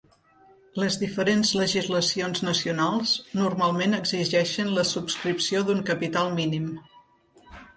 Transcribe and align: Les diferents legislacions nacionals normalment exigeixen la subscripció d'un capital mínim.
Les 0.83 0.95
diferents 1.01 1.51
legislacions 1.59 2.41
nacionals 2.47 3.13
normalment 3.41 3.95
exigeixen 4.01 4.73
la 4.79 4.87
subscripció 4.93 5.63
d'un 5.69 5.85
capital 5.91 6.33
mínim. 6.41 6.67